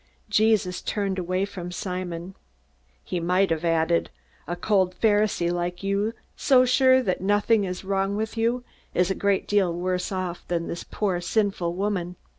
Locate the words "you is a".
8.35-9.13